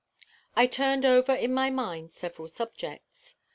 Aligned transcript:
I 0.55 0.65
turned 0.65 1.05
over 1.05 1.31
in 1.31 1.53
my 1.53 1.69
mind 1.69 2.11
several 2.11 2.47
subjects. 2.47 3.35